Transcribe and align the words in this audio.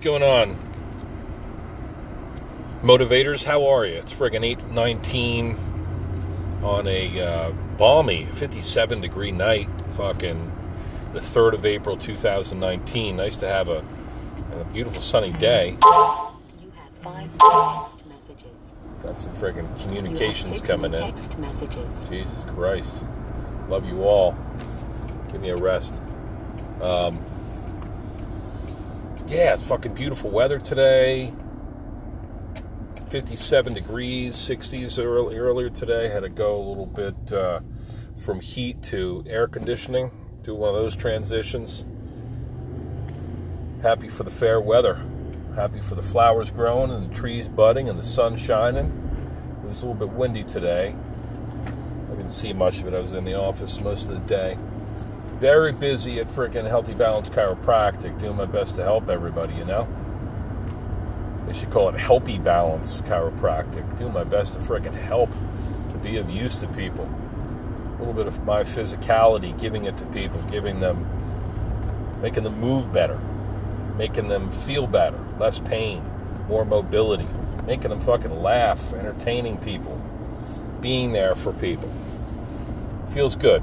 going 0.00 0.22
on? 0.22 0.56
Motivators, 2.82 3.44
how 3.44 3.66
are 3.66 3.84
you? 3.84 3.96
It's 3.96 4.12
friggin' 4.12 4.44
819 4.44 5.58
on 6.62 6.86
a 6.86 7.20
uh, 7.20 7.50
balmy 7.76 8.24
57 8.32 9.00
degree 9.00 9.30
night, 9.30 9.68
fucking 9.92 10.50
the 11.12 11.20
3rd 11.20 11.54
of 11.54 11.66
April 11.66 11.96
2019. 11.96 13.16
Nice 13.16 13.36
to 13.36 13.46
have 13.46 13.68
a, 13.68 13.84
a 14.58 14.64
beautiful 14.72 15.02
sunny 15.02 15.32
day. 15.32 15.76
You 15.82 16.72
have 16.74 16.90
five 17.02 17.30
text 17.38 18.06
messages. 18.06 18.72
Got 19.02 19.18
some 19.18 19.34
friggin' 19.34 19.82
communications 19.82 20.62
coming 20.62 20.94
in. 20.94 21.14
messages. 21.38 22.08
Jesus 22.08 22.44
Christ. 22.44 23.04
Love 23.68 23.86
you 23.86 24.02
all. 24.04 24.36
Give 25.30 25.42
me 25.42 25.50
a 25.50 25.56
rest. 25.56 26.00
Um, 26.80 27.22
yeah, 29.30 29.54
it's 29.54 29.62
fucking 29.62 29.94
beautiful 29.94 30.28
weather 30.28 30.58
today. 30.58 31.32
57 33.10 33.74
degrees, 33.74 34.34
60s 34.34 35.02
early, 35.02 35.38
earlier 35.38 35.70
today. 35.70 36.08
Had 36.08 36.24
to 36.24 36.28
go 36.28 36.56
a 36.56 36.64
little 36.66 36.86
bit 36.86 37.32
uh, 37.32 37.60
from 38.16 38.40
heat 38.40 38.82
to 38.82 39.24
air 39.28 39.46
conditioning, 39.46 40.10
do 40.42 40.54
one 40.54 40.70
of 40.70 40.74
those 40.74 40.96
transitions. 40.96 41.84
Happy 43.82 44.08
for 44.08 44.24
the 44.24 44.30
fair 44.30 44.60
weather. 44.60 45.00
Happy 45.54 45.78
for 45.78 45.94
the 45.94 46.02
flowers 46.02 46.50
growing 46.50 46.90
and 46.90 47.08
the 47.08 47.14
trees 47.14 47.46
budding 47.46 47.88
and 47.88 47.98
the 47.98 48.02
sun 48.02 48.36
shining. 48.36 48.86
It 49.62 49.68
was 49.68 49.82
a 49.82 49.86
little 49.86 50.06
bit 50.06 50.16
windy 50.16 50.42
today. 50.42 50.96
I 52.10 52.14
didn't 52.16 52.32
see 52.32 52.52
much 52.52 52.80
of 52.80 52.88
it. 52.88 52.94
I 52.94 52.98
was 52.98 53.12
in 53.12 53.24
the 53.24 53.34
office 53.34 53.80
most 53.80 54.08
of 54.08 54.14
the 54.14 54.20
day. 54.20 54.58
Very 55.40 55.72
busy 55.72 56.20
at 56.20 56.26
freaking 56.26 56.68
Healthy 56.68 56.92
Balance 56.92 57.30
Chiropractic, 57.30 58.18
doing 58.18 58.36
my 58.36 58.44
best 58.44 58.74
to 58.74 58.82
help 58.82 59.08
everybody, 59.08 59.54
you 59.54 59.64
know? 59.64 59.88
They 61.46 61.54
should 61.54 61.70
call 61.70 61.88
it 61.88 61.94
Helpy 61.94 62.44
Balance 62.44 63.00
Chiropractic. 63.00 63.96
Doing 63.96 64.12
my 64.12 64.24
best 64.24 64.52
to 64.52 64.58
freaking 64.58 64.92
help, 64.92 65.30
to 65.30 65.98
be 66.02 66.18
of 66.18 66.28
use 66.28 66.56
to 66.56 66.68
people. 66.68 67.08
A 67.96 67.98
little 68.00 68.12
bit 68.12 68.26
of 68.26 68.44
my 68.44 68.62
physicality, 68.64 69.58
giving 69.58 69.84
it 69.84 69.96
to 69.96 70.04
people, 70.06 70.42
giving 70.50 70.80
them, 70.80 71.06
making 72.20 72.44
them 72.44 72.60
move 72.60 72.92
better, 72.92 73.18
making 73.96 74.28
them 74.28 74.50
feel 74.50 74.86
better, 74.86 75.18
less 75.38 75.58
pain, 75.58 76.04
more 76.48 76.66
mobility, 76.66 77.28
making 77.66 77.88
them 77.88 78.00
fucking 78.02 78.42
laugh, 78.42 78.92
entertaining 78.92 79.56
people, 79.56 79.98
being 80.82 81.12
there 81.12 81.34
for 81.34 81.54
people. 81.54 81.90
Feels 83.08 83.36
good. 83.36 83.62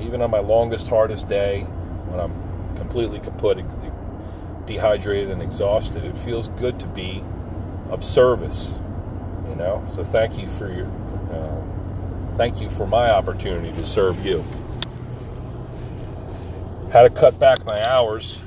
Even 0.00 0.22
on 0.22 0.30
my 0.30 0.38
longest, 0.38 0.88
hardest 0.88 1.26
day, 1.26 1.62
when 2.06 2.20
I'm 2.20 2.76
completely 2.76 3.20
kaput, 3.20 3.64
dehydrated 4.66 5.30
and 5.30 5.42
exhausted, 5.42 6.04
it 6.04 6.16
feels 6.16 6.48
good 6.48 6.78
to 6.80 6.86
be 6.86 7.22
of 7.90 8.04
service. 8.04 8.78
You 9.48 9.56
know, 9.56 9.84
so 9.90 10.04
thank 10.04 10.38
you 10.38 10.48
for 10.48 10.72
your, 10.72 10.86
for, 10.86 11.34
uh, 11.34 12.36
thank 12.36 12.60
you 12.60 12.68
for 12.68 12.86
my 12.86 13.10
opportunity 13.10 13.72
to 13.72 13.84
serve 13.84 14.24
you. 14.24 14.44
Had 16.92 17.02
to 17.02 17.10
cut 17.10 17.38
back 17.38 17.64
my 17.64 17.86
hours 17.86 18.40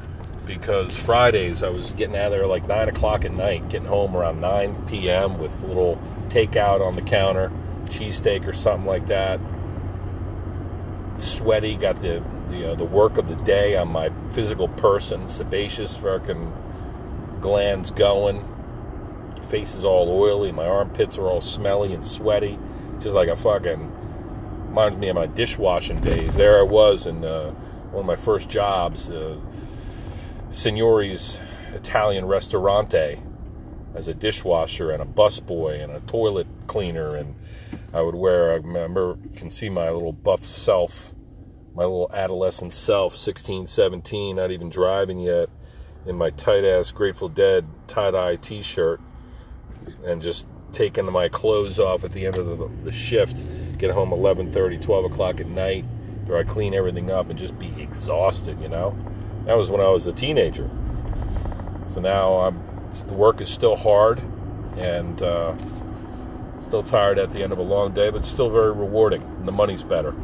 because 0.45 0.97
Fridays 0.97 1.63
I 1.63 1.69
was 1.69 1.93
getting 1.93 2.15
out 2.15 2.25
of 2.27 2.31
there 2.31 2.47
like 2.47 2.67
nine 2.67 2.89
o'clock 2.89 3.25
at 3.25 3.31
night, 3.31 3.69
getting 3.69 3.87
home 3.87 4.15
around 4.15 4.41
9 4.41 4.87
p.m. 4.87 5.37
with 5.37 5.63
a 5.63 5.67
little 5.67 6.01
takeout 6.29 6.85
on 6.85 6.95
the 6.95 7.01
counter, 7.01 7.51
cheesesteak 7.85 8.47
or 8.47 8.53
something 8.53 8.87
like 8.87 9.07
that. 9.07 9.39
Sweaty, 11.21 11.77
got 11.77 11.99
the 11.99 12.23
the 12.49 12.71
uh, 12.71 12.75
the 12.75 12.85
work 12.85 13.17
of 13.17 13.27
the 13.27 13.35
day 13.35 13.77
on 13.77 13.89
my 13.89 14.11
physical 14.31 14.67
person, 14.67 15.29
sebaceous 15.29 15.95
fucking 15.95 16.51
glands 17.39 17.91
going, 17.91 18.45
face 19.49 19.75
is 19.75 19.83
all 19.83 20.09
oily, 20.09 20.51
my 20.51 20.65
armpits 20.65 21.17
are 21.17 21.27
all 21.27 21.41
smelly 21.41 21.93
and 21.93 22.05
sweaty, 22.05 22.57
just 22.99 23.13
like 23.13 23.27
a 23.27 23.35
fucking 23.35 23.91
reminds 24.67 24.97
me 24.97 25.09
of 25.09 25.15
my 25.15 25.25
dishwashing 25.25 25.99
days. 25.99 26.35
There 26.35 26.59
I 26.59 26.63
was 26.63 27.05
in 27.05 27.25
uh, 27.25 27.51
one 27.91 28.01
of 28.01 28.05
my 28.05 28.15
first 28.15 28.49
jobs. 28.49 29.09
Uh, 29.09 29.37
Signori's 30.49 31.39
Italian 31.73 32.25
Restaurante, 32.25 33.19
as 33.93 34.07
a 34.07 34.13
dishwasher 34.13 34.91
and 34.91 35.01
a 35.01 35.05
busboy 35.05 35.83
and 35.83 35.91
a 35.91 35.99
toilet 36.01 36.47
cleaner. 36.67 37.15
And 37.15 37.35
I 37.93 38.01
would 38.01 38.15
wear, 38.15 38.51
I 38.51 38.55
remember, 38.55 39.17
can 39.35 39.49
see 39.49 39.69
my 39.69 39.89
little 39.89 40.13
buff 40.13 40.45
self, 40.45 41.13
my 41.73 41.83
little 41.83 42.09
adolescent 42.13 42.73
self, 42.73 43.15
16, 43.17 43.67
17, 43.67 44.35
not 44.35 44.51
even 44.51 44.69
driving 44.69 45.19
yet, 45.19 45.49
in 46.05 46.15
my 46.15 46.29
tight 46.31 46.65
ass 46.65 46.91
Grateful 46.91 47.29
Dead 47.29 47.65
tie 47.87 48.11
dye 48.11 48.35
t 48.35 48.61
shirt 48.61 48.99
and 50.03 50.21
just 50.21 50.45
taking 50.73 51.11
my 51.11 51.27
clothes 51.27 51.79
off 51.79 52.03
at 52.03 52.11
the 52.11 52.25
end 52.25 52.37
of 52.37 52.45
the, 52.45 52.69
the 52.83 52.91
shift, 52.91 53.45
get 53.77 53.91
home 53.91 54.11
11:30, 54.11 54.81
12 54.81 55.05
o'clock 55.05 55.39
at 55.39 55.47
night, 55.47 55.85
where 56.25 56.37
I 56.37 56.43
clean 56.43 56.73
everything 56.73 57.11
up 57.11 57.29
and 57.29 57.37
just 57.37 57.57
be 57.59 57.73
exhausted, 57.81 58.59
you 58.61 58.69
know? 58.69 58.95
That 59.45 59.57
was 59.57 59.69
when 59.69 59.81
I 59.81 59.89
was 59.89 60.07
a 60.07 60.13
teenager. 60.13 60.69
So 61.87 61.99
now 61.99 62.35
I'm, 62.35 62.61
the 63.07 63.13
work 63.13 63.41
is 63.41 63.49
still 63.49 63.75
hard 63.75 64.21
and 64.77 65.21
uh, 65.21 65.55
still 66.67 66.83
tired 66.83 67.19
at 67.19 67.31
the 67.31 67.43
end 67.43 67.51
of 67.51 67.59
a 67.59 67.63
long 67.63 67.91
day, 67.93 68.09
but 68.09 68.23
still 68.23 68.49
very 68.49 68.71
rewarding. 68.71 69.21
And 69.23 69.47
the 69.47 69.51
money's 69.51 69.83
better. 69.83 70.15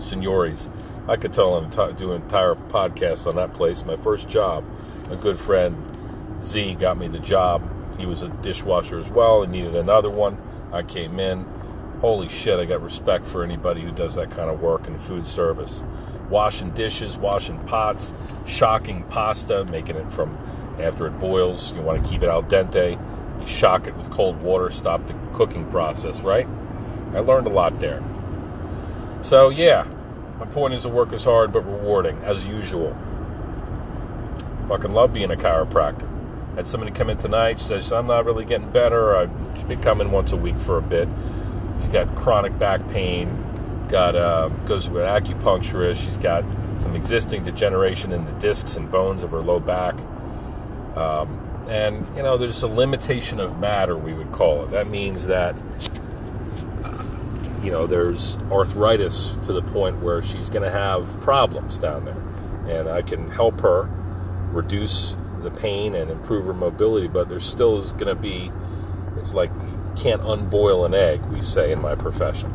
Signori's. 0.00 0.68
I 1.08 1.16
could 1.16 1.32
tell 1.32 1.60
t- 1.68 1.92
do 1.96 2.12
an 2.12 2.22
entire 2.22 2.54
podcast 2.54 3.26
on 3.26 3.36
that 3.36 3.52
place. 3.52 3.84
My 3.84 3.96
first 3.96 4.28
job, 4.28 4.64
a 5.10 5.16
good 5.16 5.38
friend 5.38 5.76
Z 6.44 6.76
got 6.76 6.98
me 6.98 7.08
the 7.08 7.18
job. 7.18 7.68
He 7.98 8.06
was 8.06 8.22
a 8.22 8.28
dishwasher 8.28 8.98
as 8.98 9.10
well 9.10 9.42
and 9.42 9.52
needed 9.52 9.76
another 9.76 10.10
one. 10.10 10.38
I 10.72 10.82
came 10.82 11.18
in. 11.18 11.46
Holy 12.00 12.28
shit, 12.28 12.58
I 12.58 12.64
got 12.64 12.82
respect 12.82 13.26
for 13.26 13.44
anybody 13.44 13.82
who 13.82 13.92
does 13.92 14.14
that 14.14 14.30
kind 14.30 14.48
of 14.48 14.60
work 14.60 14.86
in 14.86 14.98
food 14.98 15.26
service. 15.26 15.84
Washing 16.30 16.70
dishes, 16.70 17.18
washing 17.18 17.58
pots, 17.66 18.12
shocking 18.46 19.02
pasta, 19.04 19.64
making 19.66 19.96
it 19.96 20.10
from 20.10 20.38
after 20.78 21.06
it 21.06 21.18
boils. 21.18 21.72
You 21.72 21.82
want 21.82 22.02
to 22.02 22.08
keep 22.08 22.22
it 22.22 22.28
al 22.28 22.42
dente. 22.42 22.98
You 23.40 23.46
shock 23.46 23.86
it 23.86 23.96
with 23.96 24.10
cold 24.10 24.42
water, 24.42 24.70
stop 24.70 25.06
the 25.06 25.14
cooking 25.32 25.68
process, 25.70 26.20
right? 26.20 26.46
I 27.12 27.18
learned 27.18 27.46
a 27.46 27.50
lot 27.50 27.80
there. 27.80 28.02
So, 29.22 29.50
yeah, 29.50 29.86
my 30.38 30.46
point 30.46 30.74
is 30.74 30.84
the 30.84 30.88
work 30.88 31.12
is 31.12 31.24
hard 31.24 31.52
but 31.52 31.60
rewarding, 31.60 32.18
as 32.24 32.46
usual. 32.46 32.96
Fucking 34.68 34.92
love 34.92 35.12
being 35.12 35.30
a 35.30 35.36
chiropractor. 35.36 36.08
Had 36.54 36.66
somebody 36.66 36.92
come 36.92 37.10
in 37.10 37.16
tonight, 37.16 37.60
says, 37.60 37.92
I'm 37.92 38.06
not 38.06 38.24
really 38.24 38.44
getting 38.44 38.70
better. 38.70 39.16
I've 39.16 39.68
been 39.68 39.80
coming 39.82 40.10
once 40.10 40.32
a 40.32 40.36
week 40.36 40.58
for 40.58 40.78
a 40.78 40.82
bit. 40.82 41.08
She's 41.76 41.88
got 41.88 42.14
chronic 42.16 42.58
back 42.58 42.86
pain, 42.88 43.86
got 43.88 44.16
uh, 44.16 44.48
goes 44.66 44.86
to 44.86 44.98
an 44.98 45.22
acupuncturist. 45.22 46.04
She's 46.04 46.16
got 46.16 46.44
some 46.78 46.96
existing 46.96 47.44
degeneration 47.44 48.12
in 48.12 48.24
the 48.24 48.32
discs 48.32 48.76
and 48.76 48.90
bones 48.90 49.22
of 49.22 49.30
her 49.32 49.40
low 49.40 49.60
back. 49.60 49.94
Um, 50.96 51.38
and, 51.68 52.04
you 52.16 52.22
know, 52.22 52.36
there's 52.36 52.62
a 52.62 52.68
limitation 52.68 53.38
of 53.38 53.60
matter, 53.60 53.96
we 53.96 54.12
would 54.12 54.32
call 54.32 54.62
it. 54.62 54.70
That 54.70 54.88
means 54.88 55.26
that 55.26 55.54
you 57.62 57.70
know, 57.70 57.86
there's 57.86 58.36
arthritis 58.50 59.36
to 59.38 59.52
the 59.52 59.62
point 59.62 60.00
where 60.00 60.22
she's 60.22 60.48
going 60.48 60.62
to 60.62 60.70
have 60.70 61.20
problems 61.20 61.78
down 61.78 62.04
there. 62.04 62.78
And 62.78 62.88
I 62.88 63.02
can 63.02 63.30
help 63.30 63.60
her 63.60 63.88
reduce 64.52 65.14
the 65.42 65.50
pain 65.50 65.94
and 65.94 66.10
improve 66.10 66.46
her 66.46 66.54
mobility, 66.54 67.08
but 67.08 67.28
there's 67.28 67.44
still 67.44 67.82
going 67.92 68.06
to 68.06 68.14
be, 68.14 68.50
it's 69.18 69.34
like 69.34 69.50
you 69.50 69.92
can't 69.96 70.22
unboil 70.22 70.84
an 70.84 70.94
egg, 70.94 71.24
we 71.26 71.42
say 71.42 71.72
in 71.72 71.80
my 71.80 71.94
profession. 71.94 72.50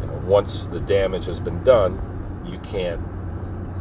You 0.00 0.06
know, 0.06 0.22
once 0.24 0.66
the 0.66 0.80
damage 0.80 1.26
has 1.26 1.38
been 1.38 1.62
done, 1.62 2.42
you 2.46 2.58
can't, 2.58 3.00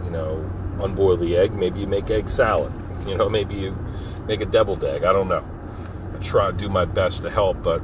you 0.04 0.10
know, 0.10 0.50
unboil 0.80 1.18
the 1.18 1.38
egg. 1.38 1.54
Maybe 1.54 1.80
you 1.80 1.88
make 1.88 2.10
egg 2.10 2.30
salad. 2.30 2.74
You 3.04 3.18
know, 3.18 3.28
maybe 3.28 3.56
you 3.56 3.78
make 4.28 4.40
a 4.40 4.46
deviled 4.46 4.82
egg. 4.82 5.04
I 5.04 5.12
don't 5.12 5.28
know. 5.28 5.44
I 6.16 6.24
try 6.24 6.50
to 6.50 6.54
do 6.54 6.70
my 6.70 6.86
best 6.86 7.24
to 7.24 7.30
help, 7.30 7.62
but 7.62 7.82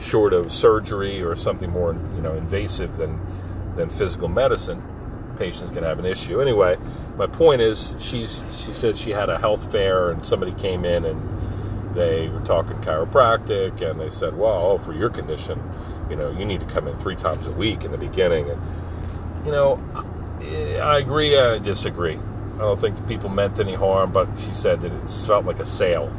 short 0.00 0.32
of 0.32 0.50
surgery 0.50 1.22
or 1.22 1.36
something 1.36 1.70
more 1.70 1.92
you 1.92 2.22
know 2.22 2.34
invasive 2.34 2.96
than 2.96 3.20
than 3.76 3.90
physical 3.90 4.28
medicine 4.28 4.82
patients 5.36 5.70
can 5.70 5.82
have 5.82 5.98
an 5.98 6.06
issue. 6.06 6.40
Anyway 6.40 6.76
my 7.16 7.26
point 7.26 7.60
is 7.60 7.96
she's 7.98 8.44
she 8.52 8.72
said 8.72 8.96
she 8.96 9.10
had 9.10 9.28
a 9.28 9.38
health 9.38 9.70
fair 9.70 10.10
and 10.10 10.24
somebody 10.24 10.52
came 10.52 10.84
in 10.84 11.04
and 11.04 11.94
they 11.94 12.28
were 12.28 12.40
talking 12.40 12.76
chiropractic 12.78 13.80
and 13.82 14.00
they 14.00 14.10
said 14.10 14.36
well 14.36 14.72
oh, 14.72 14.78
for 14.78 14.94
your 14.94 15.10
condition 15.10 15.60
you 16.08 16.16
know 16.16 16.30
you 16.30 16.44
need 16.44 16.60
to 16.60 16.66
come 16.66 16.88
in 16.88 16.96
three 16.98 17.16
times 17.16 17.46
a 17.46 17.52
week 17.52 17.84
in 17.84 17.92
the 17.92 17.98
beginning. 17.98 18.50
And 18.50 19.46
you 19.46 19.52
know 19.52 19.82
i 20.82 20.98
agree 20.98 21.38
i 21.38 21.58
disagree. 21.58 22.18
I 22.54 22.64
don't 22.64 22.80
think 22.80 22.96
the 22.96 23.02
people 23.02 23.28
meant 23.28 23.58
any 23.58 23.74
harm 23.74 24.12
but 24.12 24.28
she 24.38 24.52
said 24.54 24.80
that 24.80 24.92
it 24.92 25.10
felt 25.26 25.44
like 25.44 25.58
a 25.58 25.66
sale. 25.66 26.14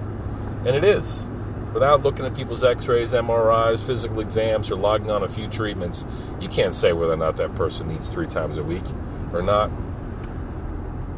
And 0.65 0.75
it 0.75 0.83
is 0.83 1.25
without 1.73 2.03
looking 2.03 2.25
at 2.25 2.35
people's 2.35 2.63
x-rays 2.63 3.13
mris 3.13 3.85
physical 3.85 4.19
exams 4.19 4.69
or 4.71 4.75
logging 4.75 5.11
on 5.11 5.23
a 5.23 5.29
few 5.29 5.47
treatments 5.47 6.05
you 6.39 6.49
can't 6.49 6.75
say 6.75 6.93
whether 6.93 7.13
or 7.13 7.17
not 7.17 7.37
that 7.37 7.53
person 7.55 7.87
needs 7.87 8.09
three 8.09 8.27
times 8.27 8.57
a 8.57 8.63
week 8.63 8.83
or 9.33 9.41
not 9.41 9.69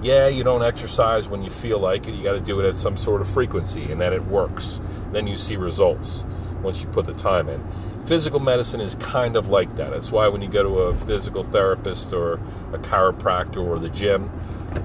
Yeah, 0.02 0.28
you 0.28 0.44
don't 0.44 0.64
exercise 0.64 1.30
when 1.30 1.44
you 1.44 1.50
feel 1.50 1.80
like 1.80 2.08
it. 2.08 2.14
You 2.14 2.24
got 2.24 2.34
to 2.34 2.42
do 2.42 2.60
it 2.60 2.68
at 2.68 2.76
some 2.76 2.98
sort 2.98 3.22
of 3.22 3.30
frequency, 3.32 3.90
and 3.90 4.02
then 4.02 4.12
it 4.12 4.26
works. 4.26 4.82
Then 5.14 5.28
you 5.28 5.38
see 5.38 5.56
results 5.56 6.26
once 6.62 6.82
you 6.82 6.88
put 6.90 7.06
the 7.06 7.14
time 7.14 7.48
in. 7.48 7.64
Physical 8.06 8.42
medicine 8.42 8.82
is 8.82 8.96
kind 8.96 9.38
of 9.38 9.48
like 9.48 9.78
that. 9.78 9.92
That's 9.92 10.12
why 10.12 10.28
when 10.28 10.42
you 10.42 10.50
go 10.50 10.62
to 10.62 10.70
a 10.80 10.98
physical 11.08 11.44
therapist 11.44 12.12
or 12.12 12.34
a 12.74 12.80
chiropractor 12.80 13.66
or 13.66 13.80
the 13.80 13.88
gym, 13.88 14.30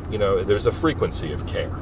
you 0.09 0.19
know, 0.19 0.45
there's 0.45 0.67
a 0.67 0.73
frequency 0.73 1.33
of 1.33 1.45
care. 1.49 1.73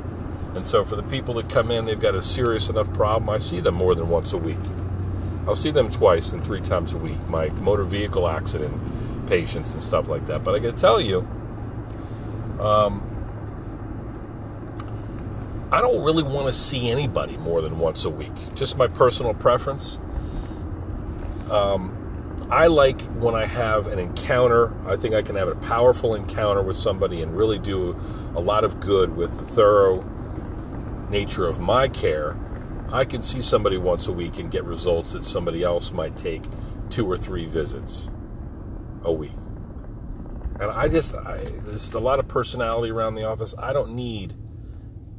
And 0.57 0.67
so 0.67 0.85
for 0.85 0.97
the 0.97 1.03
people 1.03 1.35
that 1.35 1.49
come 1.51 1.71
in, 1.71 1.85
they've 1.85 2.01
got 2.01 2.15
a 2.15 2.23
serious 2.23 2.69
enough 2.69 2.93
problem, 2.93 3.29
I 3.29 3.39
see 3.39 3.61
them 3.61 3.75
more 3.75 3.95
than 3.95 4.09
once 4.09 4.33
a 4.33 4.39
week. 4.39 4.57
I'll 5.47 5.55
see 5.55 5.71
them 5.71 5.91
twice 5.91 6.33
and 6.33 6.43
three 6.43 6.61
times 6.61 6.95
a 6.95 6.99
week, 6.99 7.29
my 7.29 7.51
motor 7.51 7.85
vehicle 7.85 8.29
accident 8.29 8.75
patients 9.29 9.73
and 9.73 9.83
stuff 9.83 10.09
like 10.09 10.27
that. 10.27 10.43
But 10.43 10.55
I 10.55 10.59
got 10.59 10.75
to 10.75 10.81
tell 10.81 11.01
you, 11.01 11.21
um, 12.59 13.03
I 15.71 15.81
don't 15.81 16.03
really 16.03 16.23
want 16.23 16.47
to 16.47 16.53
see 16.53 16.91
anybody 16.91 17.37
more 17.37 17.61
than 17.61 17.79
once 17.79 18.05
a 18.05 18.11
week. 18.11 18.55
Just 18.55 18.77
my 18.77 18.87
personal 18.87 19.35
preference. 19.35 19.99
Um, 21.51 21.93
I 22.51 22.69
like 22.69 23.01
when 23.17 23.35
I 23.35 23.45
have 23.45 23.89
an 23.89 23.99
encounter. 23.99 24.73
I 24.89 24.97
think 24.97 25.15
I 25.15 25.23
can 25.23 25.37
have 25.37 25.49
a 25.49 25.57
powerful 25.57 26.15
encounter 26.15 26.63
with 26.63 26.77
somebody 26.77 27.23
and 27.23 27.37
really 27.37 27.59
do 27.59 27.97
a 28.35 28.41
lot 28.41 28.65
of 28.65 28.81
good 28.81 29.17
with 29.17 29.37
the 29.37 29.45
thorough 29.45 30.05
nature 31.11 31.47
of 31.47 31.61
my 31.61 31.89
care. 31.89 32.37
I 32.93 33.05
can 33.05 33.23
see 33.23 33.43
somebody 33.43 33.77
once 33.77 34.07
a 34.07 34.13
week 34.13 34.39
and 34.39 34.51
get 34.51 34.65
results 34.65 35.13
that 35.13 35.25
somebody 35.25 35.63
else 35.63 35.91
might 35.91 36.17
take 36.17 36.43
two 36.89 37.11
or 37.11 37.17
three 37.17 37.47
visits 37.47 38.11
a 39.03 39.13
week. 39.13 39.33
And 40.61 40.71
I 40.71 40.89
just, 40.89 41.15
I, 41.15 41.39
there's 41.65 41.93
a 41.93 41.99
lot 41.99 42.19
of 42.19 42.29
personality 42.29 42.91
around 42.91 43.15
the 43.15 43.25
office. 43.25 43.55
I 43.59 43.73
don't 43.73 43.95
need, 43.95 44.35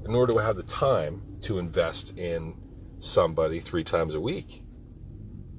nor 0.04 0.26
do 0.26 0.40
I 0.40 0.44
have 0.44 0.56
the 0.56 0.64
time 0.64 1.22
to 1.42 1.60
invest 1.60 2.18
in 2.18 2.56
somebody 2.98 3.60
three 3.60 3.84
times 3.84 4.16
a 4.16 4.22
week. 4.22 4.64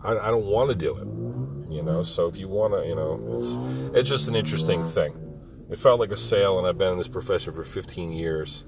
I, 0.03 0.13
I 0.19 0.31
don't 0.31 0.47
want 0.47 0.71
to 0.71 0.75
do 0.75 0.97
it, 0.97 1.73
you 1.73 1.83
know. 1.83 2.03
So 2.03 2.27
if 2.27 2.37
you 2.37 2.49
want 2.49 2.75
to, 2.75 2.89
you 2.89 2.95
know, 2.95 3.39
it's 3.39 3.57
it's 3.97 4.09
just 4.09 4.29
an 4.29 4.35
interesting 4.35 4.85
thing. 4.85 5.15
It 5.71 5.79
felt 5.79 6.01
like 6.01 6.11
a 6.11 6.17
sale, 6.17 6.59
and 6.59 6.67
I've 6.67 6.79
been 6.79 6.93
in 6.93 6.99
this 6.99 7.09
profession 7.09 7.53
for 7.53 7.63
15 7.63 8.13
years, 8.13 8.65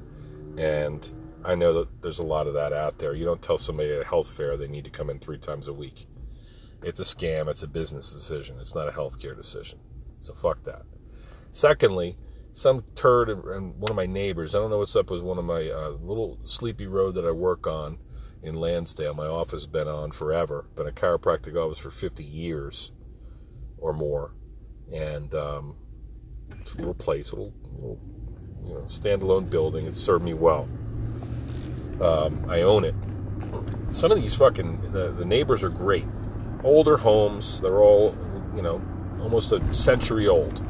and 0.59 1.11
I 1.45 1.55
know 1.55 1.73
that 1.73 2.03
there's 2.03 2.19
a 2.19 2.25
lot 2.25 2.47
of 2.47 2.55
that 2.55 2.73
out 2.73 2.99
there. 2.99 3.15
You 3.15 3.25
don't 3.25 3.43
tell 3.43 3.59
somebody 3.59 3.93
at 3.93 4.03
a 4.03 4.05
health 4.05 4.31
fair 4.31 4.57
they 4.57 4.69
need 4.69 4.85
to 4.85 4.91
come 4.91 5.09
in 5.09 5.19
three 5.19 5.39
times 5.39 5.69
a 5.69 5.73
week. 5.73 6.07
It's 6.83 7.01
a 7.01 7.05
scam. 7.05 7.49
It's 7.49 7.63
a 7.63 7.69
business 7.69 8.13
decision. 8.13 8.59
It's 8.61 8.75
not 8.75 8.89
a 8.89 8.93
healthcare 8.93 9.37
decision. 9.37 9.79
So 10.21 10.35
fuck 10.35 10.65
that. 10.65 10.83
Secondly, 11.53 12.17
some 12.53 12.85
turd 12.95 13.29
and 13.29 13.77
one 13.77 13.91
of 13.91 13.97
my 13.97 14.07
neighbors. 14.07 14.55
I 14.55 14.59
don't 14.59 14.71
know 14.71 14.79
what's 14.79 14.97
up 14.97 15.11
with 15.11 15.23
one 15.23 15.39
of 15.39 15.45
my 15.45 15.69
uh, 15.69 15.91
little 16.01 16.39
sleepy 16.45 16.87
road 16.87 17.15
that 17.15 17.25
I 17.25 17.31
work 17.31 17.67
on 17.67 17.99
in 18.43 18.55
Lansdale. 18.55 19.15
My 19.15 19.27
office 19.27 19.63
has 19.63 19.67
been 19.67 19.89
on 19.89 20.13
forever. 20.13 20.67
Been 20.77 20.87
a 20.87 20.93
chiropractic 20.93 21.57
office 21.57 21.79
for 21.79 21.91
50 21.91 22.25
years 22.25 22.93
or 23.79 23.93
more, 23.93 24.35
and 24.93 25.35
um, 25.35 25.77
it's 26.59 26.75
a 26.75 26.79
little 26.79 26.95
place, 26.95 27.31
a 27.31 27.37
little, 27.37 27.55
little 27.73 28.01
you 28.65 28.75
know, 28.75 28.81
standalone 28.83 29.49
building. 29.49 29.87
It 29.87 29.97
served 29.97 30.25
me 30.25 30.35
well. 30.35 30.69
Um, 32.01 32.45
I 32.49 32.63
own 32.63 32.85
it. 32.85 32.95
Some 33.91 34.11
of 34.13 34.21
these 34.21 34.35
fucking 34.35 34.93
the, 34.93 35.11
the 35.11 35.25
neighbors 35.25 35.63
are 35.63 35.69
great. 35.69 36.07
Older 36.63 36.97
homes. 36.97 37.61
They're 37.61 37.81
all 37.81 38.17
you 38.55 38.63
know 38.63 38.81
almost 39.21 39.53
a 39.53 39.75
century 39.75 40.27
old. 40.27 40.61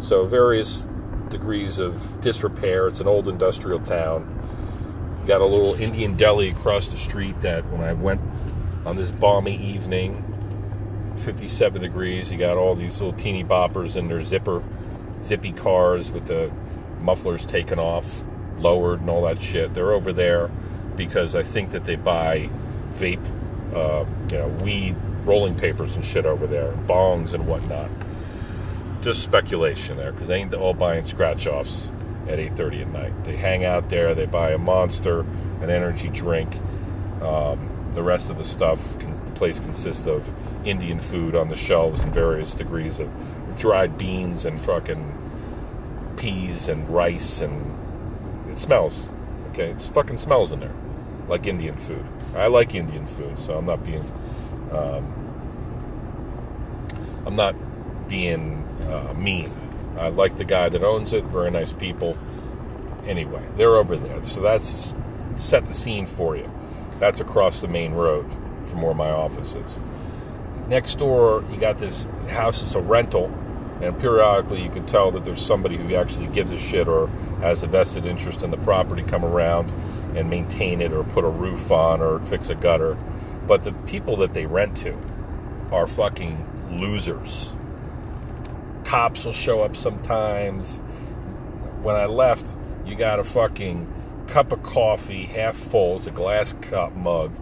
So 0.00 0.26
various 0.26 0.86
degrees 1.28 1.78
of 1.78 2.20
disrepair. 2.20 2.88
It's 2.88 3.00
an 3.00 3.08
old 3.08 3.28
industrial 3.28 3.80
town. 3.80 4.32
Got 5.26 5.40
a 5.40 5.46
little 5.46 5.74
Indian 5.74 6.16
deli 6.16 6.50
across 6.50 6.88
the 6.88 6.96
street 6.96 7.40
that 7.40 7.68
when 7.70 7.80
I 7.80 7.92
went 7.92 8.20
on 8.84 8.96
this 8.96 9.10
balmy 9.10 9.56
evening, 9.56 10.22
57 11.16 11.82
degrees, 11.82 12.30
you 12.30 12.38
got 12.38 12.56
all 12.56 12.74
these 12.74 13.00
little 13.00 13.18
teeny 13.18 13.42
boppers 13.42 13.96
in 13.96 14.08
their 14.08 14.22
zipper, 14.22 14.62
zippy 15.22 15.52
cars 15.52 16.10
with 16.10 16.26
the 16.26 16.52
mufflers 17.00 17.44
taken 17.44 17.78
off, 17.78 18.22
lowered, 18.58 19.00
and 19.00 19.10
all 19.10 19.24
that 19.24 19.40
shit. 19.40 19.74
They're 19.74 19.92
over 19.92 20.12
there 20.12 20.50
because 20.96 21.34
I 21.34 21.42
think 21.42 21.70
that 21.70 21.84
they 21.84 21.96
buy 21.96 22.50
vape, 22.94 23.24
uh, 23.74 24.04
you 24.30 24.38
know, 24.38 24.48
weed, 24.62 24.96
rolling 25.24 25.54
papers 25.54 25.96
and 25.96 26.04
shit 26.04 26.24
over 26.24 26.46
there, 26.46 26.72
bongs 26.86 27.34
and 27.34 27.46
whatnot. 27.46 27.90
Just 29.02 29.22
speculation 29.22 29.96
there 29.96 30.12
because 30.12 30.28
they 30.28 30.36
ain't 30.36 30.54
all 30.54 30.74
buying 30.74 31.04
scratch 31.04 31.46
offs 31.46 31.92
at 32.28 32.38
8:30 32.38 32.82
at 32.82 32.88
night. 32.88 33.24
They 33.24 33.36
hang 33.36 33.64
out 33.64 33.88
there. 33.88 34.14
They 34.14 34.26
buy 34.26 34.50
a 34.50 34.58
monster, 34.58 35.20
an 35.60 35.70
energy 35.70 36.08
drink. 36.08 36.56
Um, 37.20 37.70
the 37.92 38.02
rest 38.02 38.30
of 38.30 38.36
the 38.36 38.44
stuff, 38.44 38.98
can, 38.98 39.24
the 39.24 39.32
place 39.32 39.58
consists 39.58 40.06
of 40.06 40.28
Indian 40.66 41.00
food 41.00 41.34
on 41.34 41.48
the 41.48 41.56
shelves 41.56 42.02
and 42.02 42.12
various 42.12 42.54
degrees 42.54 43.00
of 43.00 43.08
dried 43.58 43.96
beans 43.96 44.44
and 44.44 44.60
fucking 44.60 46.14
peas 46.16 46.68
and 46.68 46.88
rice, 46.90 47.40
and 47.40 47.74
it 48.56 48.60
smells. 48.60 49.10
Okay, 49.50 49.70
it 49.70 49.82
fucking 49.82 50.16
smells 50.16 50.50
in 50.50 50.60
there 50.60 50.74
like 51.28 51.46
Indian 51.46 51.76
food. 51.76 52.04
I 52.34 52.46
like 52.46 52.74
Indian 52.74 53.06
food, 53.06 53.38
so 53.38 53.58
I'm 53.58 53.66
not 53.66 53.84
being, 53.84 54.04
um, 54.70 55.12
I'm 57.26 57.36
not 57.36 57.54
being 58.08 58.64
uh, 58.88 59.12
mean. 59.14 59.50
I 59.98 60.08
like 60.08 60.38
the 60.38 60.44
guy 60.44 60.68
that 60.68 60.84
owns 60.84 61.12
it. 61.12 61.24
Very 61.24 61.50
nice 61.50 61.72
people. 61.72 62.16
Anyway, 63.06 63.42
they're 63.56 63.76
over 63.76 63.96
there, 63.96 64.24
so 64.24 64.40
that's 64.40 64.94
set 65.36 65.66
the 65.66 65.74
scene 65.74 66.06
for 66.06 66.36
you. 66.36 66.50
That's 66.98 67.20
across 67.20 67.60
the 67.60 67.68
main 67.68 67.92
road 67.92 68.30
from 68.64 68.82
where 68.82 68.94
my 68.94 69.10
office 69.10 69.54
is. 69.54 69.78
Next 70.66 70.96
door, 70.98 71.44
you 71.50 71.58
got 71.58 71.78
this 71.78 72.06
house. 72.28 72.62
It's 72.62 72.74
a 72.74 72.80
rental, 72.80 73.28
and 73.80 73.98
periodically 73.98 74.62
you 74.62 74.70
can 74.70 74.86
tell 74.86 75.10
that 75.10 75.24
there's 75.24 75.44
somebody 75.44 75.76
who 75.76 75.94
actually 75.94 76.26
gives 76.28 76.50
a 76.50 76.58
shit 76.58 76.88
or 76.88 77.08
has 77.40 77.62
a 77.62 77.66
vested 77.66 78.06
interest 78.06 78.42
in 78.42 78.50
the 78.50 78.56
property 78.58 79.02
come 79.02 79.24
around 79.24 79.70
and 80.16 80.30
maintain 80.30 80.80
it 80.80 80.92
or 80.92 81.04
put 81.04 81.24
a 81.24 81.28
roof 81.28 81.70
on 81.70 82.00
or 82.00 82.20
fix 82.20 82.48
a 82.48 82.54
gutter. 82.54 82.96
But 83.46 83.64
the 83.64 83.72
people 83.72 84.16
that 84.16 84.34
they 84.34 84.46
rent 84.46 84.76
to 84.78 84.96
are 85.70 85.86
fucking 85.86 86.78
losers. 86.80 87.52
Cops 88.84 89.24
will 89.24 89.32
show 89.32 89.62
up 89.62 89.76
sometimes. 89.76 90.78
When 91.82 91.96
I 91.96 92.06
left, 92.06 92.56
you 92.84 92.94
got 92.94 93.18
a 93.18 93.24
fucking 93.24 93.92
cup 94.26 94.52
of 94.52 94.62
coffee, 94.62 95.24
half 95.24 95.56
full. 95.56 95.98
It's 95.98 96.06
a 96.06 96.10
glass 96.10 96.54
cup 96.60 96.94
mug. 96.94 97.32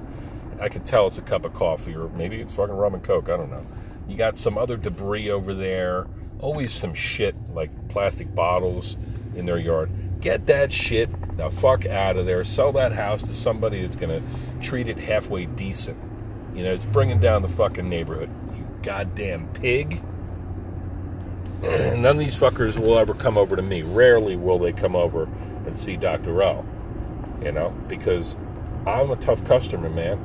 I 0.60 0.68
can 0.68 0.84
tell 0.84 1.06
it's 1.06 1.18
a 1.18 1.22
cup 1.22 1.44
of 1.44 1.52
coffee, 1.54 1.94
or 1.94 2.08
maybe 2.10 2.40
it's 2.40 2.54
fucking 2.54 2.74
rum 2.74 2.94
and 2.94 3.02
coke. 3.02 3.28
I 3.28 3.36
don't 3.36 3.50
know. 3.50 3.66
You 4.08 4.16
got 4.16 4.38
some 4.38 4.58
other 4.58 4.76
debris 4.76 5.30
over 5.30 5.54
there. 5.54 6.06
Always 6.44 6.72
some 6.72 6.92
shit 6.92 7.34
like 7.54 7.70
plastic 7.88 8.34
bottles 8.34 8.98
in 9.34 9.46
their 9.46 9.56
yard. 9.56 9.90
Get 10.20 10.44
that 10.44 10.70
shit 10.70 11.08
the 11.38 11.50
fuck 11.50 11.86
out 11.86 12.18
of 12.18 12.26
there. 12.26 12.44
Sell 12.44 12.70
that 12.72 12.92
house 12.92 13.22
to 13.22 13.32
somebody 13.32 13.80
that's 13.80 13.96
going 13.96 14.20
to 14.20 14.60
treat 14.60 14.86
it 14.86 14.98
halfway 14.98 15.46
decent. 15.46 15.96
You 16.54 16.64
know, 16.64 16.74
it's 16.74 16.84
bringing 16.84 17.18
down 17.18 17.40
the 17.40 17.48
fucking 17.48 17.88
neighborhood. 17.88 18.28
You 18.54 18.68
goddamn 18.82 19.48
pig. 19.54 20.02
None 21.62 22.04
of 22.04 22.18
these 22.18 22.36
fuckers 22.36 22.76
will 22.76 22.98
ever 22.98 23.14
come 23.14 23.38
over 23.38 23.56
to 23.56 23.62
me. 23.62 23.80
Rarely 23.80 24.36
will 24.36 24.58
they 24.58 24.74
come 24.74 24.94
over 24.94 25.24
and 25.64 25.74
see 25.74 25.96
Dr. 25.96 26.42
O. 26.42 26.62
You 27.42 27.52
know, 27.52 27.70
because 27.88 28.36
I'm 28.86 29.10
a 29.10 29.16
tough 29.16 29.42
customer, 29.46 29.88
man. 29.88 30.18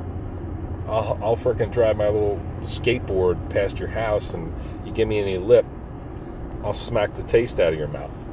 I'll, 0.85 1.17
I'll 1.23 1.37
freaking 1.37 1.71
drive 1.71 1.95
my 1.95 2.09
little 2.09 2.41
skateboard 2.63 3.49
past 3.49 3.79
your 3.79 3.87
house 3.87 4.33
and 4.33 4.53
you 4.85 4.91
give 4.91 5.07
me 5.07 5.19
any 5.19 5.37
lip, 5.37 5.65
I'll 6.63 6.73
smack 6.73 7.13
the 7.13 7.23
taste 7.23 7.59
out 7.59 7.73
of 7.73 7.79
your 7.79 7.87
mouth. 7.87 8.29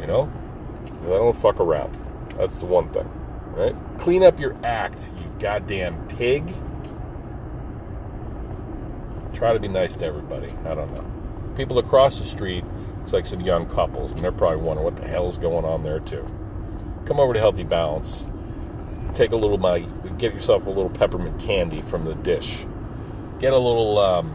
You 0.00 0.06
know? 0.06 0.32
I 1.02 1.08
don't 1.08 1.36
fuck 1.36 1.60
around. 1.60 2.00
That's 2.36 2.54
the 2.56 2.66
one 2.66 2.88
thing, 2.90 3.08
right? 3.52 3.74
Clean 3.98 4.22
up 4.22 4.38
your 4.38 4.56
act, 4.64 4.98
you 5.18 5.24
goddamn 5.38 6.06
pig. 6.08 6.52
Try 9.32 9.52
to 9.52 9.58
be 9.58 9.68
nice 9.68 9.94
to 9.96 10.04
everybody. 10.04 10.54
I 10.64 10.74
don't 10.74 10.92
know. 10.94 11.04
People 11.56 11.78
across 11.78 12.18
the 12.18 12.24
street, 12.24 12.64
it's 13.02 13.12
like 13.12 13.26
some 13.26 13.40
young 13.40 13.66
couples, 13.66 14.12
and 14.12 14.22
they're 14.22 14.32
probably 14.32 14.62
wondering 14.62 14.84
what 14.84 14.96
the 14.96 15.06
hell's 15.06 15.38
going 15.38 15.64
on 15.64 15.82
there 15.82 16.00
too. 16.00 16.26
Come 17.06 17.20
over 17.20 17.32
to 17.32 17.38
Healthy 17.38 17.64
Balance. 17.64 18.26
Take 19.14 19.32
a 19.32 19.36
little 19.36 19.58
my 19.58 19.80
get 20.18 20.34
yourself 20.34 20.66
a 20.66 20.70
little 20.70 20.90
peppermint 20.90 21.40
candy 21.40 21.82
from 21.82 22.04
the 22.04 22.14
dish. 22.14 22.66
Get 23.38 23.52
a 23.52 23.58
little 23.58 23.98
um, 23.98 24.34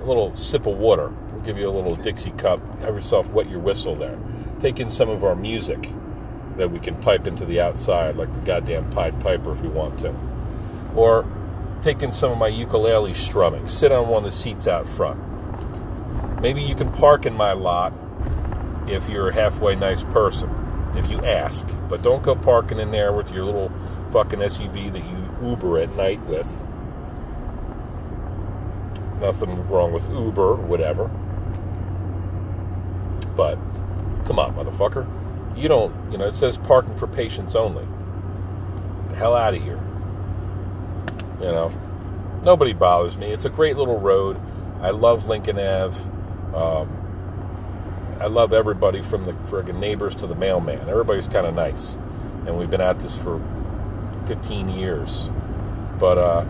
a 0.00 0.04
little 0.04 0.36
sip 0.36 0.66
of 0.66 0.78
water. 0.78 1.08
We'll 1.08 1.42
give 1.42 1.58
you 1.58 1.68
a 1.68 1.70
little 1.70 1.94
Dixie 1.94 2.30
cup. 2.32 2.60
Have 2.80 2.94
yourself 2.94 3.28
wet 3.30 3.50
your 3.50 3.60
whistle 3.60 3.94
there. 3.94 4.18
Take 4.60 4.80
in 4.80 4.90
some 4.90 5.08
of 5.08 5.24
our 5.24 5.36
music 5.36 5.90
that 6.56 6.70
we 6.70 6.78
can 6.78 6.94
pipe 6.96 7.26
into 7.26 7.44
the 7.44 7.60
outside, 7.60 8.16
like 8.16 8.32
the 8.32 8.40
goddamn 8.40 8.90
Pied 8.90 9.20
Piper 9.20 9.52
if 9.52 9.60
we 9.60 9.68
want 9.68 9.98
to. 10.00 10.14
Or 10.94 11.26
take 11.82 12.02
in 12.02 12.12
some 12.12 12.32
of 12.32 12.38
my 12.38 12.48
ukulele 12.48 13.14
strumming. 13.14 13.68
Sit 13.68 13.92
on 13.92 14.08
one 14.08 14.24
of 14.24 14.30
the 14.30 14.36
seats 14.36 14.66
out 14.66 14.88
front. 14.88 15.20
Maybe 16.40 16.62
you 16.62 16.74
can 16.74 16.90
park 16.92 17.26
in 17.26 17.34
my 17.34 17.52
lot 17.52 17.92
if 18.86 19.08
you're 19.08 19.28
a 19.28 19.34
halfway 19.34 19.76
nice 19.76 20.02
person, 20.04 20.50
if 20.96 21.10
you 21.10 21.24
ask. 21.24 21.66
But 21.88 22.02
don't 22.02 22.22
go 22.22 22.34
parking 22.34 22.78
in 22.78 22.90
there 22.90 23.12
with 23.12 23.30
your 23.30 23.44
little 23.44 23.70
fucking 24.10 24.40
SUV 24.40 24.92
that 24.92 25.04
you 25.04 25.48
Uber 25.48 25.78
at 25.78 25.94
night 25.96 26.20
with. 26.26 26.66
Nothing 29.20 29.66
wrong 29.68 29.92
with 29.92 30.08
Uber 30.10 30.54
whatever. 30.56 31.08
But 33.36 33.56
come 34.24 34.38
on, 34.38 34.54
motherfucker. 34.54 35.06
You 35.56 35.68
don't, 35.68 36.12
you 36.12 36.18
know, 36.18 36.26
it 36.26 36.36
says 36.36 36.56
parking 36.56 36.96
for 36.96 37.06
patients 37.06 37.54
only. 37.54 37.86
The 39.08 39.16
hell 39.16 39.34
out 39.34 39.54
of 39.54 39.62
here. 39.62 39.80
You 41.40 41.46
know, 41.46 41.72
nobody 42.44 42.72
bothers 42.72 43.16
me. 43.16 43.32
It's 43.32 43.44
a 43.44 43.50
great 43.50 43.76
little 43.76 43.98
road. 43.98 44.40
I 44.80 44.90
love 44.90 45.28
Lincoln 45.28 45.58
Ave. 45.58 45.98
Um, 46.54 46.96
I 48.20 48.26
love 48.26 48.52
everybody 48.52 49.02
from 49.02 49.24
the 49.24 49.32
friggin' 49.32 49.78
neighbors 49.78 50.14
to 50.16 50.26
the 50.26 50.34
mailman. 50.34 50.88
Everybody's 50.88 51.28
kind 51.28 51.46
of 51.46 51.54
nice, 51.54 51.94
and 52.46 52.58
we've 52.58 52.70
been 52.70 52.80
at 52.80 53.00
this 53.00 53.16
for 53.16 53.40
15 54.26 54.68
years. 54.68 55.30
But 55.98 56.18
uh, 56.18 56.46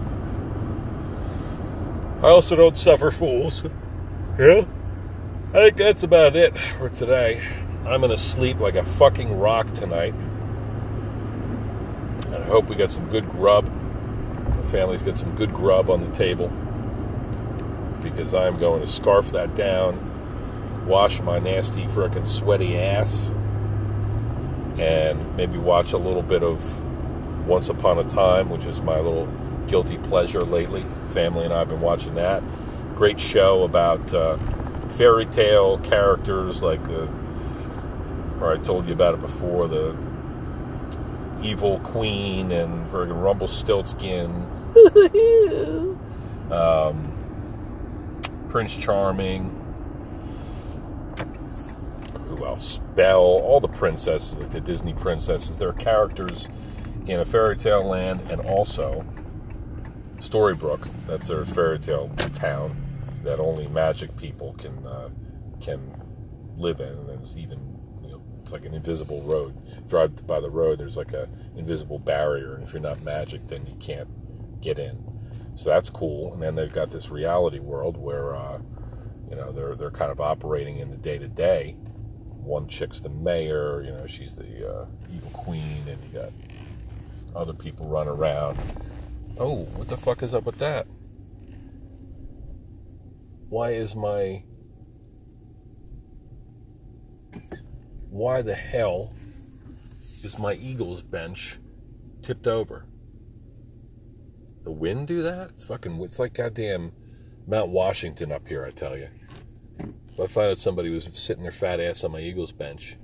I 2.22 2.28
also 2.28 2.56
don't 2.56 2.76
suffer 2.76 3.10
fools. 3.10 3.64
Yeah, 4.38 4.64
I 5.50 5.52
think 5.52 5.76
that's 5.76 6.02
about 6.02 6.36
it 6.36 6.56
for 6.78 6.88
today. 6.88 7.42
I'm 7.86 8.00
gonna 8.00 8.16
sleep 8.16 8.60
like 8.60 8.74
a 8.74 8.84
fucking 8.84 9.38
rock 9.38 9.72
tonight, 9.72 10.14
and 12.26 12.36
I 12.36 12.44
hope 12.44 12.68
we 12.68 12.76
got 12.76 12.90
some 12.90 13.08
good 13.08 13.28
grub. 13.28 13.66
The 14.56 14.68
family's 14.68 15.02
got 15.02 15.18
some 15.18 15.34
good 15.34 15.52
grub 15.52 15.90
on 15.90 16.00
the 16.00 16.10
table 16.12 16.48
because 18.02 18.34
I'm 18.34 18.58
going 18.58 18.80
to 18.80 18.86
scarf 18.86 19.30
that 19.32 19.54
down 19.54 20.10
wash 20.86 21.20
my 21.20 21.38
nasty 21.38 21.84
frickin' 21.84 22.26
sweaty 22.26 22.76
ass 22.76 23.30
and 24.78 25.36
maybe 25.36 25.56
watch 25.58 25.92
a 25.92 25.98
little 25.98 26.22
bit 26.22 26.42
of 26.42 27.46
Once 27.46 27.68
Upon 27.68 27.98
a 27.98 28.04
Time, 28.04 28.50
which 28.50 28.66
is 28.66 28.80
my 28.80 28.96
little 28.96 29.28
guilty 29.70 29.98
pleasure 29.98 30.42
lately. 30.42 30.84
Family 31.12 31.44
and 31.44 31.54
I 31.54 31.60
have 31.60 31.68
been 31.68 31.80
watching 31.80 32.16
that. 32.16 32.42
Great 32.96 33.20
show 33.20 33.62
about 33.62 34.12
uh, 34.12 34.36
fairy 34.96 35.26
tale 35.26 35.78
characters 35.78 36.62
like 36.62 36.82
the, 36.84 37.08
or 38.40 38.52
I 38.52 38.58
told 38.58 38.86
you 38.86 38.92
about 38.92 39.14
it 39.14 39.20
before, 39.20 39.68
the 39.68 39.96
evil 41.40 41.78
queen 41.80 42.50
and 42.50 42.86
friggin' 42.88 43.22
Rumpelstiltskin. 43.22 44.28
um, 46.52 47.16
Prince 48.48 48.76
Charming, 48.76 49.56
who 52.26 52.44
else? 52.44 52.80
Belle, 52.96 53.20
all 53.20 53.60
the 53.60 53.68
princesses, 53.68 54.36
like 54.36 54.50
the 54.50 54.60
Disney 54.60 54.94
princesses. 54.94 55.58
They're 55.58 55.72
characters 55.72 56.48
in 57.06 57.20
a 57.20 57.24
fairy 57.24 57.56
tale 57.56 57.84
land 57.84 58.20
and 58.28 58.40
also 58.40 59.06
Storybrooke. 60.20 60.88
That's 61.06 61.28
their 61.28 61.44
fairy 61.44 61.78
tale 61.78 62.10
town 62.34 62.76
that 63.24 63.38
only 63.38 63.68
magic 63.68 64.16
people 64.16 64.54
can 64.54 64.86
uh, 64.86 65.10
can 65.60 65.92
live 66.56 66.80
in. 66.80 66.88
And 66.88 67.10
it's 67.10 67.36
even 67.36 67.78
you 68.02 68.10
know 68.10 68.22
it's 68.42 68.52
like 68.52 68.64
an 68.64 68.74
invisible 68.74 69.22
road. 69.22 69.56
Drive 69.88 70.26
by 70.26 70.40
the 70.40 70.50
road, 70.50 70.78
there's 70.78 70.96
like 70.96 71.12
a 71.12 71.28
invisible 71.56 71.98
barrier, 71.98 72.54
and 72.54 72.62
if 72.62 72.72
you're 72.72 72.82
not 72.82 73.02
magic, 73.02 73.48
then 73.48 73.66
you 73.66 73.74
can't 73.80 74.60
get 74.60 74.78
in. 74.78 75.04
So 75.54 75.68
that's 75.68 75.90
cool. 75.90 76.32
And 76.32 76.42
then 76.42 76.54
they've 76.54 76.72
got 76.72 76.90
this 76.90 77.10
reality 77.10 77.58
world 77.58 77.96
where 77.96 78.34
uh, 78.34 78.60
you 79.28 79.36
know 79.36 79.52
they're 79.52 79.74
they're 79.74 79.90
kind 79.90 80.10
of 80.10 80.20
operating 80.20 80.78
in 80.78 80.90
the 80.90 80.96
day 80.96 81.18
to 81.18 81.28
day 81.28 81.76
one 82.42 82.66
chick's 82.68 83.00
the 83.00 83.08
mayor, 83.08 83.82
you 83.82 83.90
know, 83.90 84.06
she's 84.06 84.34
the 84.34 84.68
uh, 84.68 84.86
evil 85.14 85.30
queen, 85.30 85.84
and 85.86 85.98
you 86.04 86.18
got 86.18 86.30
other 87.34 87.52
people 87.52 87.86
run 87.86 88.08
around. 88.08 88.58
Oh, 89.42 89.64
what 89.74 89.88
the 89.88 89.96
fuck 89.96 90.22
is 90.22 90.34
up 90.34 90.44
with 90.44 90.58
that? 90.58 90.86
Why 93.48 93.70
is 93.70 93.96
my. 93.96 94.44
Why 98.10 98.42
the 98.42 98.54
hell 98.54 99.14
is 100.22 100.38
my 100.38 100.52
Eagles 100.52 101.02
bench 101.02 101.58
tipped 102.20 102.46
over? 102.46 102.84
The 104.64 104.72
wind 104.72 105.08
do 105.08 105.22
that? 105.22 105.48
It's 105.48 105.64
fucking. 105.64 105.98
It's 106.02 106.18
like 106.18 106.34
goddamn 106.34 106.92
Mount 107.46 107.70
Washington 107.70 108.30
up 108.30 108.46
here, 108.46 108.66
I 108.66 108.70
tell 108.70 108.98
you. 108.98 109.08
If 109.78 110.20
I 110.20 110.26
find 110.26 110.50
out 110.50 110.58
somebody 110.58 110.90
was 110.90 111.08
sitting 111.14 111.44
their 111.44 111.50
fat 111.50 111.80
ass 111.80 112.04
on 112.04 112.12
my 112.12 112.20
Eagles 112.20 112.52
bench 112.52 112.98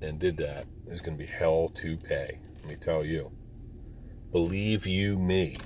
and 0.00 0.18
did 0.18 0.38
that, 0.38 0.64
there's 0.86 1.02
going 1.02 1.18
to 1.18 1.22
be 1.22 1.30
hell 1.30 1.68
to 1.74 1.98
pay. 1.98 2.38
Let 2.60 2.66
me 2.66 2.76
tell 2.76 3.04
you. 3.04 3.30
Believe 4.34 4.84
you 4.84 5.16
me. 5.16 5.56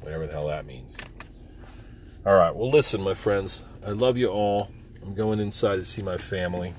Whatever 0.00 0.26
the 0.26 0.32
hell 0.32 0.46
that 0.46 0.64
means. 0.64 0.96
All 2.24 2.36
right. 2.36 2.56
Well, 2.56 2.70
listen, 2.70 3.02
my 3.02 3.12
friends. 3.12 3.62
I 3.86 3.90
love 3.90 4.16
you 4.16 4.28
all. 4.28 4.70
I'm 5.02 5.14
going 5.14 5.40
inside 5.40 5.76
to 5.76 5.84
see 5.84 6.00
my 6.00 6.16
family. 6.16 6.72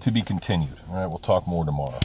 To 0.00 0.10
be 0.10 0.22
continued. 0.22 0.78
All 0.88 0.94
right. 0.94 1.06
We'll 1.06 1.18
talk 1.18 1.46
more 1.46 1.66
tomorrow. 1.66 2.00